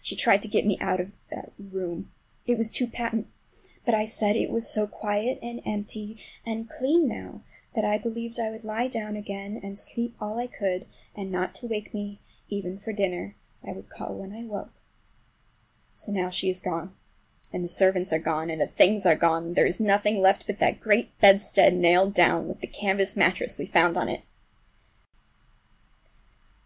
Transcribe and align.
She 0.00 0.16
tried 0.16 0.40
to 0.40 0.48
get 0.48 0.64
me 0.64 0.78
out 0.80 1.00
of 1.02 1.12
the 1.28 1.50
room—it 1.58 2.56
was 2.56 2.70
too 2.70 2.86
patent! 2.86 3.26
But 3.84 3.92
I 3.94 4.06
said 4.06 4.36
it 4.36 4.48
was 4.48 4.66
so 4.66 4.86
quiet 4.86 5.38
and 5.42 5.60
empty 5.66 6.16
and 6.46 6.66
clean 6.66 7.06
now 7.06 7.42
that 7.74 7.84
I 7.84 7.98
believed 7.98 8.40
I 8.40 8.50
would 8.50 8.64
lie 8.64 8.88
down 8.88 9.16
again 9.16 9.60
and 9.62 9.78
sleep 9.78 10.14
all 10.18 10.38
I 10.38 10.46
could; 10.46 10.86
and 11.14 11.30
not 11.30 11.54
to 11.56 11.66
wake 11.66 11.92
me 11.92 12.20
even 12.48 12.78
for 12.78 12.94
dinner—I 12.94 13.72
would 13.72 13.90
call 13.90 14.14
when 14.16 14.32
I 14.32 14.44
woke. 14.44 14.72
So 15.92 16.10
now 16.10 16.30
she 16.30 16.48
is 16.48 16.62
gone, 16.62 16.96
and 17.52 17.62
the 17.62 17.68
servants 17.68 18.14
are 18.14 18.18
gone, 18.18 18.48
and 18.48 18.62
the 18.62 18.66
things 18.66 19.04
are 19.04 19.14
gone, 19.14 19.44
and 19.48 19.56
there 19.56 19.66
is 19.66 19.78
nothing 19.78 20.22
left 20.22 20.46
but 20.46 20.58
that 20.60 20.80
great 20.80 21.10
bedstead 21.20 21.74
nailed 21.76 22.14
down, 22.14 22.48
with 22.48 22.62
the 22.62 22.66
canvas 22.66 23.14
mattress 23.14 23.58
we 23.58 23.66
found 23.66 23.98
on 23.98 24.08
it. 24.08 24.22